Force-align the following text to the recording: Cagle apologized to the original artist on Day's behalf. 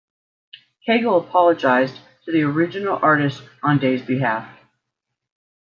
Cagle 0.87 1.19
apologized 1.23 1.99
to 2.25 2.31
the 2.31 2.41
original 2.41 2.97
artist 3.03 3.43
on 3.61 3.77
Day's 3.77 4.01
behalf. 4.01 4.51